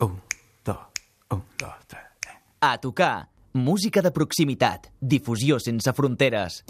[0.00, 0.20] Un,
[0.64, 0.78] dos,
[1.30, 2.02] un, dos, tres.
[2.26, 2.38] eh.
[2.60, 3.28] A tocar.
[3.52, 4.86] Música de proximitat.
[5.00, 6.62] Difusió sense fronteres.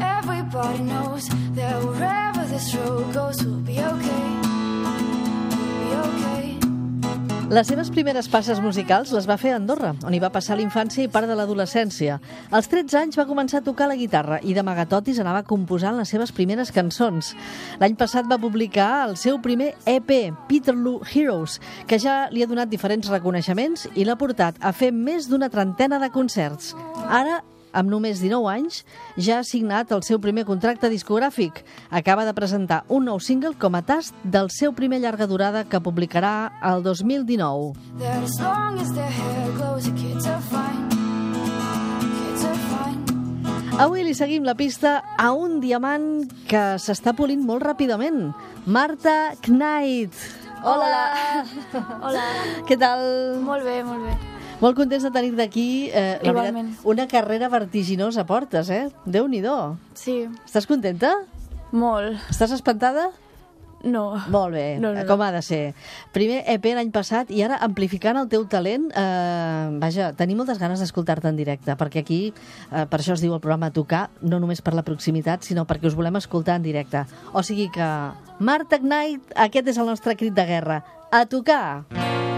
[0.00, 3.38] Everybody knows that wherever this road goes,
[7.50, 11.02] Les seves primeres passes musicals les va fer a Andorra, on hi va passar l'infància
[11.02, 12.20] i part de l'adolescència.
[12.54, 16.14] Als 13 anys va començar a tocar la guitarra i de magatotis anava composant les
[16.14, 17.32] seves primeres cançons.
[17.82, 20.14] L'any passat va publicar el seu primer EP,
[20.46, 21.58] Peterloo Heroes,
[21.90, 25.98] que ja li ha donat diferents reconeixements i l'ha portat a fer més d'una trentena
[25.98, 26.76] de concerts.
[27.10, 27.40] Ara
[27.72, 28.84] amb només 19 anys,
[29.16, 31.62] ja ha signat el seu primer contracte discogràfic.
[31.90, 35.80] Acaba de presentar un nou single com a tast del seu primer llarga durada que
[35.80, 37.74] publicarà el 2019.
[37.98, 40.88] That as long as their hair glows, the kids are fine.
[42.00, 42.80] Kids are fine.
[43.80, 48.34] Avui li seguim la pista a un diamant que s'està polint molt ràpidament.
[48.66, 50.12] Marta Knight.
[50.60, 51.06] Hola.
[52.04, 52.26] Hola.
[52.68, 53.06] Què tal?
[53.46, 54.29] Molt bé, molt bé.
[54.60, 55.88] Molt contents de tenir d'aquí.
[55.92, 58.88] Eh, la veritat, una carrera vertiginosa portes, eh?
[59.06, 59.76] Déu-n'hi-do.
[59.94, 61.14] Sí, Estàs contenta?
[61.72, 62.18] molt.
[62.28, 63.10] Estàs espantada?
[63.82, 64.18] No.
[64.28, 65.06] Molt bé, No, no, no.
[65.08, 65.74] com ha de ser.
[66.12, 70.80] Primer EP l'any passat i ara amplificant el teu talent, eh, vaja, tenim moltes ganes
[70.80, 72.34] d'escoltar-te en directe, perquè aquí,
[72.72, 75.86] eh, per això es diu el programa Tocar, no només per la proximitat, sinó perquè
[75.86, 77.06] us volem escoltar en directe.
[77.32, 77.88] O sigui que,
[78.40, 80.84] Marta Knight, aquest és el nostre crit de guerra.
[81.10, 81.86] A tocar!
[81.88, 82.29] Tell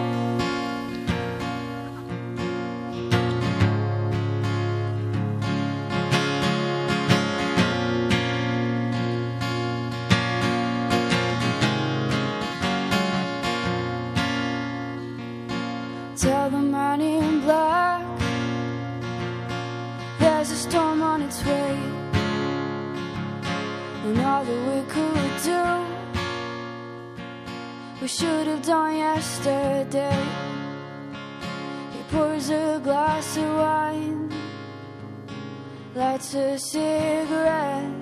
[24.44, 25.92] that we could do
[28.02, 30.26] we should have done yesterday.
[31.92, 34.28] He pours a glass of wine,
[35.94, 37.92] lights a cigarette.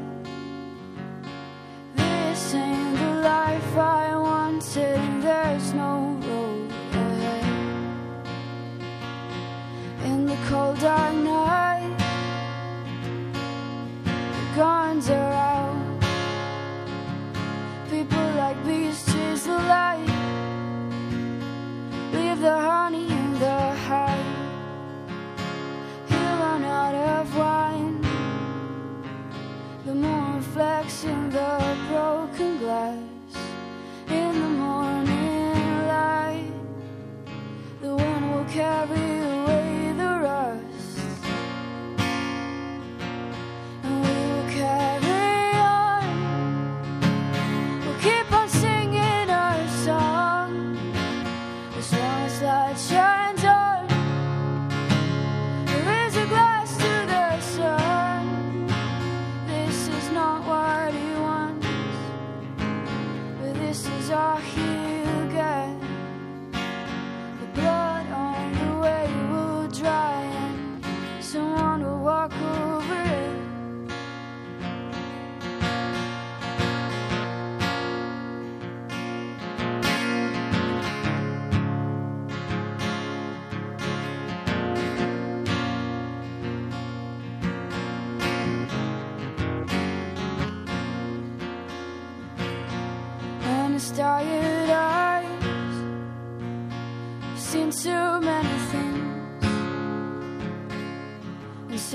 [1.97, 7.45] This ain't the life I wanted, there's no road ahead.
[10.07, 11.30] In the cold dark
[31.31, 31.70] the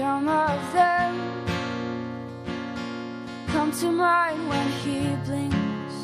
[0.06, 1.14] some of them
[3.48, 5.96] come to mind when he blinks.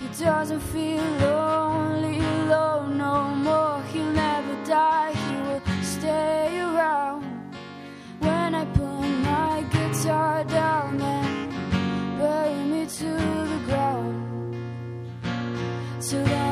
[0.00, 3.80] He doesn't feel lonely alone no more.
[3.92, 5.62] He'll never die he will
[5.96, 7.22] stay around.
[8.24, 11.30] When i put my guitar down then
[12.18, 13.10] bury me to
[13.52, 14.16] the ground.
[16.06, 16.43] Till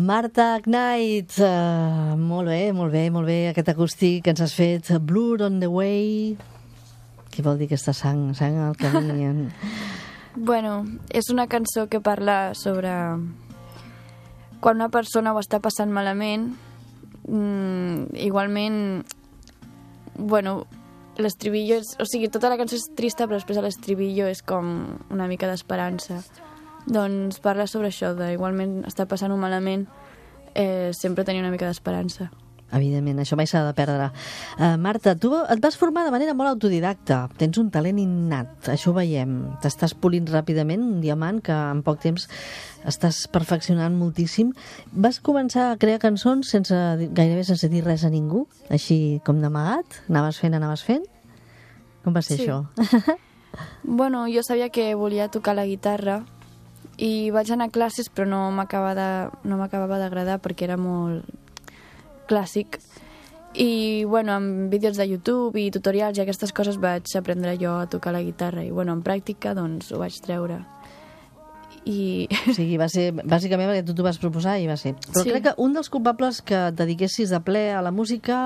[0.00, 4.88] Marta Knight, uh, molt bé, molt bé, molt bé, aquest acústic que ens has fet,
[5.04, 6.38] Blood on the Way,
[7.30, 9.24] què vol dir aquesta sang, sang al camí?
[9.28, 9.46] En...
[10.36, 12.90] Bueno, és una cançó que parla sobre
[14.62, 16.52] quan una persona ho està passant malament,
[17.26, 18.78] mm, igualment,
[20.16, 20.62] bueno,
[21.18, 21.96] l'estribillo és...
[22.00, 24.70] O sigui, tota la cançó és trista, però després l'estribillo és com
[25.10, 26.22] una mica d'esperança.
[26.86, 29.86] Doncs parla sobre això, de igualment estar passant-ho malament,
[30.54, 32.30] eh, sempre tenir una mica d'esperança.
[32.72, 34.12] Evidentment, això mai s'ha de perdre.
[34.54, 37.24] Uh, Marta, tu et vas formar de manera molt autodidacta.
[37.36, 39.56] Tens un talent innat, això ho veiem.
[39.60, 42.28] T'estàs polint ràpidament, un diamant que en poc temps
[42.86, 44.52] estàs perfeccionant moltíssim.
[44.92, 46.70] Vas començar a crear cançons sense,
[47.10, 50.04] gairebé sense dir res a ningú, així com d'amagat?
[50.08, 51.02] Anaves fent, anaves fent?
[52.04, 52.46] Com va ser Sí.
[52.46, 52.62] això?
[53.82, 56.20] Bueno, jo sabia que volia tocar la guitarra
[57.00, 61.24] i vaig anar a classes però no no m'acabava d'agradar perquè era molt
[62.28, 62.76] clàssic
[63.54, 67.86] i bueno, amb vídeos de YouTube i tutorials i aquestes coses vaig aprendre jo a
[67.90, 70.60] tocar la guitarra i bueno, en pràctica doncs ho vaig treure
[71.88, 74.92] i O sigui, va ser bàsicament perquè tu t'ho vas proposar i va ser.
[75.00, 75.30] Però Sí.
[75.30, 78.36] crec que un dels culpables que et dediquessis de ple a la música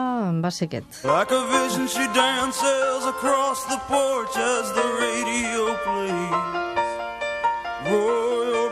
[0.41, 1.03] va ser aquest.
[1.05, 6.63] Like a vision, she dances across the porch as the radio plays.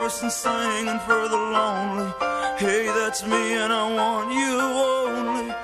[0.02, 2.10] Roy Orbison singing for the lonely.
[2.58, 5.54] Hey, that's me, and I want you only.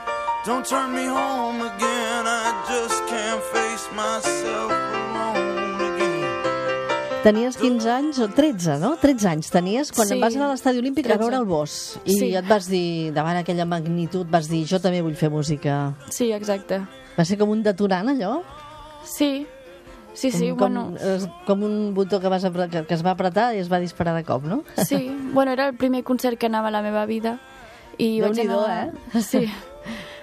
[0.47, 2.25] Don't turn me home again.
[2.27, 7.23] I just can't face myself alone again.
[7.25, 8.95] Tenies 15 anys, o 13, no?
[8.97, 11.19] 13 anys tenies quan Sí, vas anar a l'estadi olímpic a 13.
[11.19, 11.99] veure el Bosch.
[12.07, 12.35] I Sí.
[12.37, 15.95] et vas dir, davant aquella magnitud, vas dir, jo també vull fer música.
[16.11, 16.87] sí, exacte
[17.19, 18.43] Va ser com un detonant, allò?
[19.05, 19.47] sí,
[20.15, 23.05] sí, sí, com, bueno com, eh, com un botó que, vas apre- que, que es
[23.05, 24.63] va apretar i es va disparar de cop, no?
[24.77, 27.39] Sí, bueno, era el primer concert que anava a la meva vida
[27.99, 28.93] i vaig Déu-n'hi-do, anar...
[29.15, 29.23] eh?
[29.31, 29.45] Sí,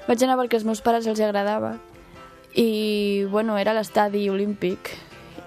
[0.07, 1.77] vaig anar perquè als meus pares els agradava
[2.55, 4.93] i, bueno, era a l'estadi olímpic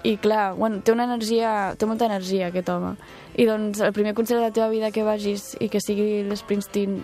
[0.03, 2.93] i clar, bueno, té una energia, té molta energia aquest home
[3.39, 6.99] i doncs el primer concert de la teva vida que vagis i que sigui l'Springsteen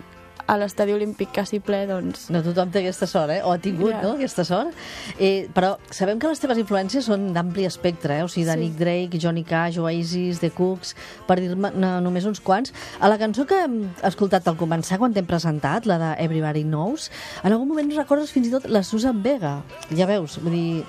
[0.48, 3.42] a l'estadi olímpic quasi ple, doncs No tothom té aquesta sort, eh?
[3.44, 4.02] O ha tingut, Ja.
[4.04, 4.74] no?, aquesta sort.
[5.20, 8.24] Eh, però sabem que les teves influències són d'ampli espectre, eh?
[8.24, 8.60] O sigui, de Sí.
[8.60, 10.96] Nick Drake, Johnny Cash, Oasis, The Cooks,
[11.28, 12.74] per dir-me no, només uns quants.
[13.00, 17.10] A la cançó que hem escoltat al començar, quan t'hem presentat, la de Everybody Knows,
[17.44, 19.64] en algun moment recordes fins i tot la Susan Vega.
[19.96, 20.86] Ja veus, vull dir,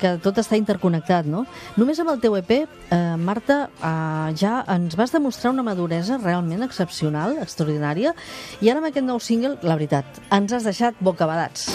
[0.00, 1.44] que tot està interconnectat, no?
[1.76, 6.62] Només amb el teu EP, eh, Marta, eh, ja ens vas demostrar una maduresa realment
[6.66, 8.14] excepcional, extraordinària,
[8.60, 11.68] i ara amb aquest nou single, la veritat, ens has deixat bocabadats.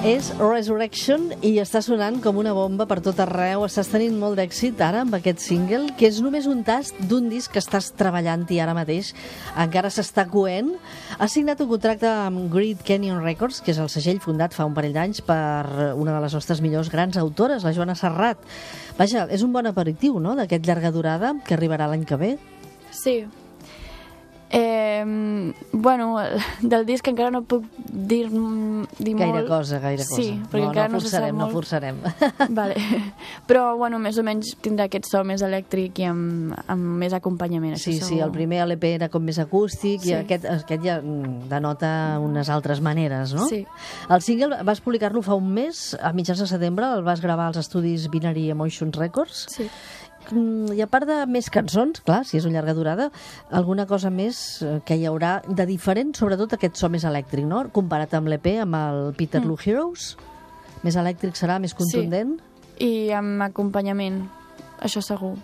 [0.00, 3.66] És Resurrection i està sonant com una bomba per tot arreu.
[3.66, 7.52] Estàs tenint molt d'èxit ara amb aquest single, que és només un tast d'un disc
[7.52, 9.10] que estàs treballant-hi ara mateix.
[9.60, 10.70] Encara s'està coent.
[11.18, 14.72] Has signat un contracte amb Great Canyon Records, que és el segell fundat fa un
[14.78, 18.40] parell d'anys per una de les nostres millors grans autores, la Joana Serrat.
[18.96, 22.32] Vaja, és un bon aperitiu, no?, d'aquest llarga durada que arribarà l'any que ve.
[22.88, 23.18] Sí.
[24.52, 26.16] Eh, bueno,
[26.60, 28.24] del disc encara no puc dir,
[28.98, 29.48] dir Gaire molt.
[29.48, 30.16] cosa, gaire cosa.
[30.18, 32.00] Sí, perquè no, encara no no, se sap forçarem, no forçarem.
[32.58, 32.74] Vale.
[33.46, 37.78] Però, bueno, més o menys tindrà aquest so més elèctric i amb, amb més acompanyament.
[37.78, 40.16] Sí, sí, el primer LP era com més acústic i Sí.
[40.18, 43.46] aquest, aquest ja mm, denota unes altres maneres, no?
[43.46, 43.62] Sí.
[44.10, 47.62] El single vas publicar-lo fa un mes, a mitjans de setembre, el vas gravar als
[47.62, 49.46] estudis Binary Emotions Records.
[49.54, 49.70] Sí.
[50.28, 53.08] Mm, I a part de més cançons, clar, si és una llarga durada,
[53.50, 57.64] alguna cosa més eh, que hi haurà de diferent, sobretot aquest so més elèctric, no?
[57.74, 60.12] Comparat amb l'EP, amb el Peterloo Heroes,
[60.84, 62.36] més elèctric serà, més contundent.
[62.80, 64.22] I amb acompanyament,
[64.84, 65.34] això segur.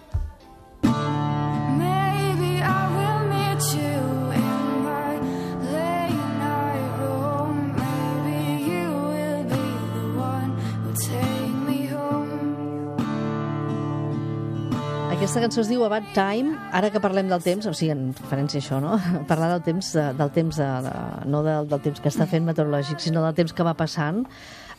[15.26, 18.60] Aquesta cançó es diu About Time, ara que parlem del temps, o sigui, en referència
[18.60, 18.92] a això, no?
[19.30, 20.92] Parlar del temps, de, del temps de, de,
[21.32, 24.20] no del, del temps que està fent meteorològic, sinó del temps que va passant.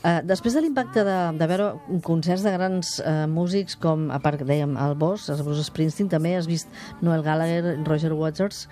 [0.06, 1.66] Uh, després de l'impacte de, de veure
[2.06, 6.36] concerts de grans uh, músics com, a part, dèiem, el Boss, el Bruce Springsteen, també
[6.38, 6.70] has vist
[7.02, 8.68] Noel Gallagher, Roger Waters.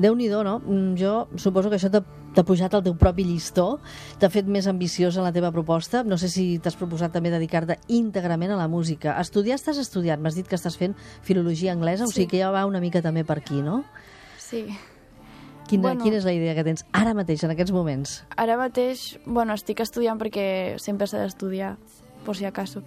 [0.00, 0.56] Déu-n'hi-do, no?
[0.64, 3.78] Mm, Jo suposo que això t'ha pujat el teu propi llistó,
[4.18, 6.00] t'ha fet més ambiciós en la teva proposta.
[6.02, 9.18] No sé si t'has proposat també dedicar-te íntegrament a la música.
[9.20, 12.22] Estudiar estàs estudiant, m'has dit que estàs fent filologia anglesa, o Sí.
[12.22, 13.84] sigui que ja va una mica també per aquí, no?
[14.38, 14.64] Sí.
[15.70, 16.02] Quina, Bueno.
[16.02, 18.24] quina és la idea que tens ara mateix, en aquests moments?
[18.36, 21.76] Ara mateix, bueno, estic estudiant perquè sempre s'ha d'estudiar,
[22.26, 22.82] per si acaso.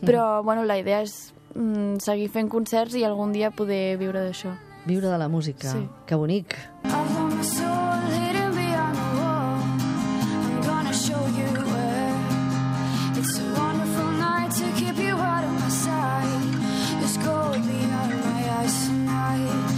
[0.00, 4.54] Però, bueno, la idea és mm, seguir fent concerts i algun dia poder viure d'això.
[4.86, 5.72] Viure de la música.
[5.72, 5.88] Sí.
[6.06, 6.54] Que bonic.
[6.86, 7.69] I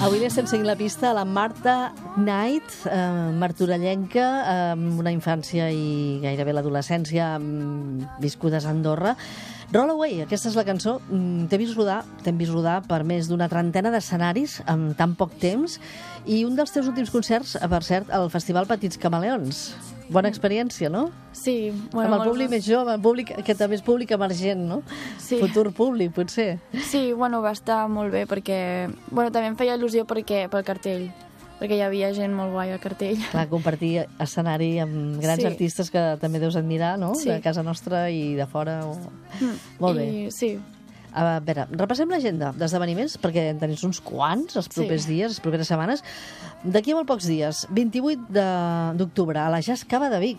[0.03, 2.97] Avui estem seguint la pista a la Marta Knight, eh,
[3.39, 9.15] martorellenca, eh, amb una infància i gairebé l'adolescència mm, viscudes a Andorra.
[9.71, 10.97] Rollaway, aquesta és la cançó.
[11.07, 15.39] Mm, T'he vist rodar, t'hem vist rodar per més d'una trentena d'escenaris en tan poc
[15.39, 15.79] temps
[16.27, 19.69] i un dels teus últims concerts, eh, per cert, al Festival Petits Camaleons.
[20.11, 21.11] Bona experiència, no?
[21.33, 24.83] Sí, Bueno, amb el públic més jove, el públic, que també és públic emergent, no?
[25.19, 25.39] Sí.
[25.41, 26.59] Futur públic, potser.
[26.89, 28.91] Sí, bueno, va estar molt bé perquè...
[29.11, 31.07] Bueno, també em feia il·lusió perquè, pel cartell,
[31.61, 33.19] perquè hi havia gent molt guai al cartell.
[33.31, 35.47] Clar, compartir escenari amb grans Sí.
[35.47, 37.15] artistes que també deus admirar, no?
[37.15, 37.31] Sí.
[37.31, 38.81] De casa nostra i de fora.
[38.87, 38.97] O...
[39.81, 40.07] Molt bé.
[40.27, 40.59] I, sí,
[41.14, 45.14] A veure, repassem l'agenda d'esdeveniments, perquè en tenim uns quants els propers Sí.
[45.14, 46.02] dies, les properes setmanes.
[46.64, 50.38] D'aquí a molt pocs dies, 28 de- d'octubre, a la Jazz Cava de Vic.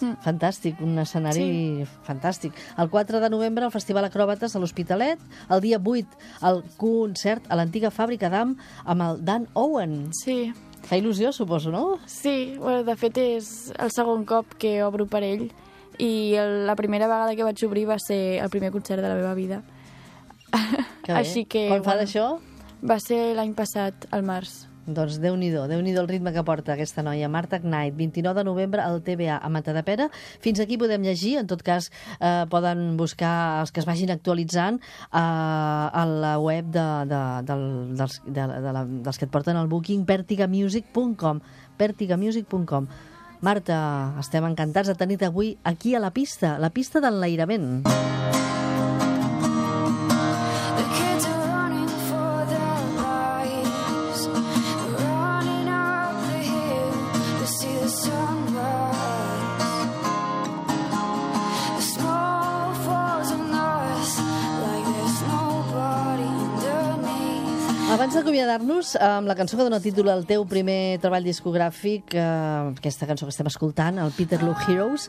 [0.00, 0.16] Mm.
[0.24, 2.52] Fantàstic, un escenari fantàstic.
[2.78, 5.18] El 4 de novembre, el Festival Acròbates a l'Hospitalet.
[5.48, 6.06] El dia 8,
[6.42, 10.12] el concert a l'antiga fàbrica d'Am amb el Dan Owen.
[10.12, 10.52] sí,
[10.84, 11.98] Fa il·lusió, suposo, no?
[12.04, 12.56] sí.
[12.58, 15.50] Bueno, de fet, és el segon cop que obro per ell
[15.96, 19.14] i el, la primera vegada que vaig obrir va ser el primer concert de la
[19.14, 19.62] meva vida.
[21.04, 21.12] Que.
[21.12, 22.04] Així que, Quan fa bueno.
[22.04, 22.28] d'això?
[22.84, 24.64] Va ser l'any passat, al març.
[24.84, 27.28] Doncs Déu-n'hi-do, déu nhi el ritme que porta aquesta noia.
[27.32, 30.10] Marta Knight, 29 de novembre al TBA a Matadepera.
[30.44, 31.88] Fins aquí podem llegir, en tot cas
[32.20, 37.64] eh, poden buscar els que es vagin actualitzant eh, a la web de, de, del,
[37.96, 41.40] dels, de, de la, dels que et porten el booking, pertigamusic.com
[41.80, 42.86] pertigamusic.com
[43.44, 43.78] Marta,
[44.20, 47.84] estem encantats de tenir-te avui aquí a la pista, la pista d'enlairament.
[47.84, 48.63] The
[68.14, 72.20] Abans d'acomiadar-nos, amb la cançó que dona títol al teu primer treball discogràfic, eh,
[72.78, 75.08] aquesta cançó que estem escoltant, el Peterloo Heroes,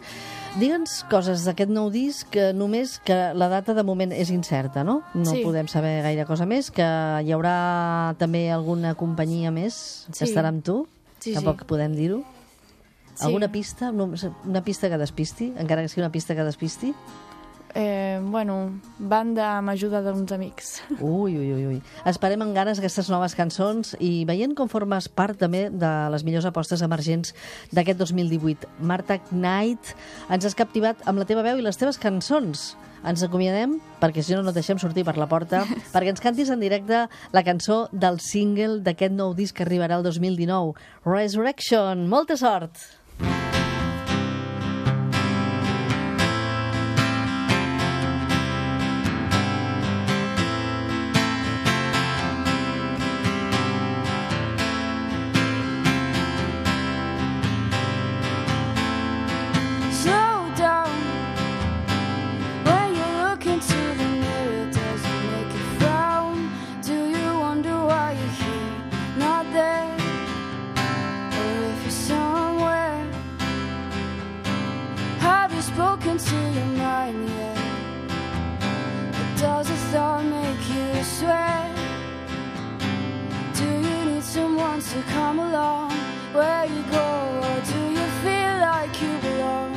[0.57, 5.03] digue'ns coses d'aquest nou disc que només que la data de moment és incerta, no?
[5.13, 5.43] No Sí.
[5.43, 10.33] podem saber gaire cosa més, que hi haurà també alguna companyia més que Sí.
[10.33, 10.87] estarà amb tu,
[11.19, 11.65] Sí, tampoc sí.
[11.67, 12.23] podem dir-ho.
[13.13, 13.25] Sí.
[13.25, 13.91] Alguna pista?
[13.91, 15.53] Una pista que despisti?
[15.57, 16.95] Encara que sigui una pista que despisti?
[17.77, 20.77] Eh, bueno, banda amb ajuda d'uns amics.
[20.95, 21.81] Ui, ui, ui, ui.
[22.07, 26.47] Esperem amb ganes aquestes noves cançons i veient com formes part també de les millors
[26.47, 27.35] apostes emergents
[27.75, 28.71] d'aquest 2018.
[28.79, 29.91] Marta Knight,
[30.31, 32.71] ens has captivat amb la teva veu i les teves cançons.
[33.05, 36.55] Ens acomiadem, perquè si no no et deixem sortir per la porta, perquè ens cantis
[36.55, 42.07] en directe la cançó del single d'aquest nou disc que arribarà el 2019, Resurrection.
[42.07, 42.79] Molta sort!
[75.75, 77.57] Spoken to your mind yet?
[79.19, 81.75] Or does a thought make you sweat?
[83.59, 85.91] Do you need someone to come along
[86.37, 87.09] where you go,
[87.47, 89.73] or do you feel like you belong?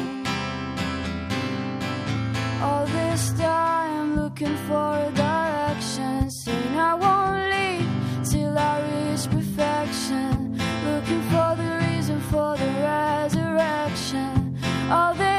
[2.63, 7.91] All this time looking for a direction, saying I won't leave
[8.31, 10.33] till I reach perfection.
[10.91, 14.57] Looking for the reason for the resurrection.
[14.91, 15.38] All this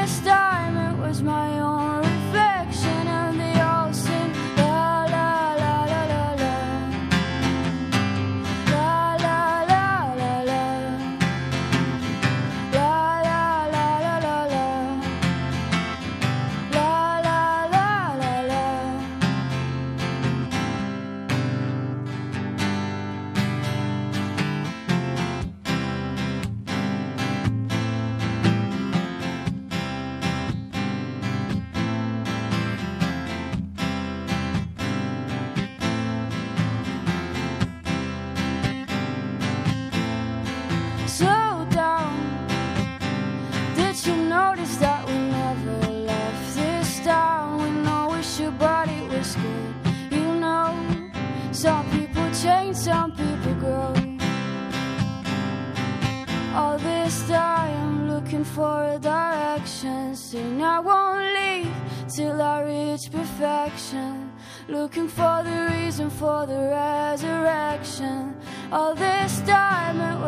[58.54, 60.14] for a direction.
[60.16, 61.74] saying I won't leave
[62.08, 64.32] till I reach perfection.
[64.68, 68.34] Looking for the reason for the resurrection.
[68.72, 70.19] All this time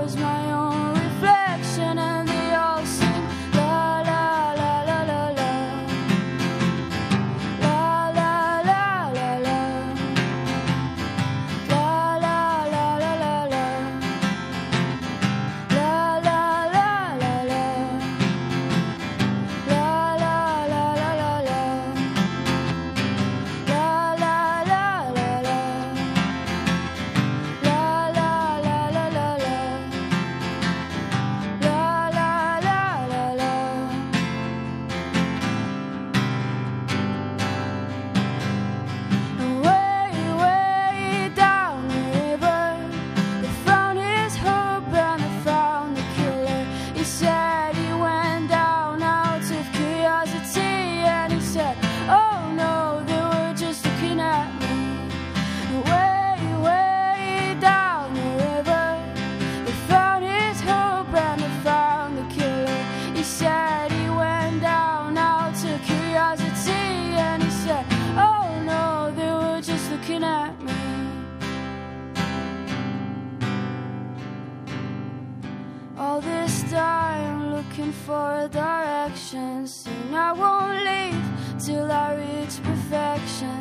[76.73, 79.67] dime looking for a direction.
[79.67, 81.23] Soon I won't leave
[81.65, 83.59] till I reach perfection.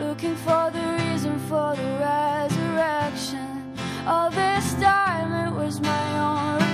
[0.00, 3.74] Looking for the reason for the resurrection.
[4.04, 6.69] All this time it was my own.